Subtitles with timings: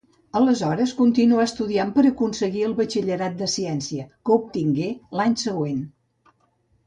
[0.37, 4.87] Aleshores continuà estudiant per a aconseguir el batxillerat de ciència, que obtingué
[5.19, 5.85] l'any següent.